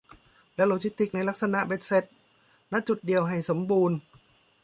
[0.55, 2.03] และโลจิสติกส์ในลักษณะเบ็ดเสร็จ
[2.71, 3.97] ณ จุดเดียวให้สมบูรณ์